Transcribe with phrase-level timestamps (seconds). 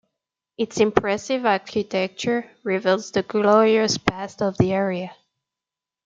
[0.57, 5.15] Its impressive architecture reveals the glorious past of the area.